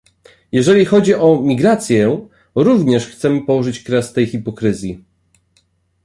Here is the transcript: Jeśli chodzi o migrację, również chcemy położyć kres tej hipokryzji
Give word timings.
Jeśli 0.51 0.85
chodzi 0.85 1.13
o 1.13 1.41
migrację, 1.41 2.27
również 2.55 3.07
chcemy 3.07 3.45
położyć 3.45 3.83
kres 3.83 4.13
tej 4.13 4.27
hipokryzji 4.27 5.03